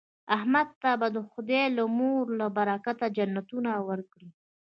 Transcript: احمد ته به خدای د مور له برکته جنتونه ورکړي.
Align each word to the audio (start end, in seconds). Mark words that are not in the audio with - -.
احمد 0.35 0.67
ته 0.81 0.89
به 1.01 1.07
خدای 1.31 1.65
د 1.77 1.79
مور 1.97 2.25
له 2.39 2.47
برکته 2.57 3.05
جنتونه 3.17 3.71
ورکړي. 3.89 4.29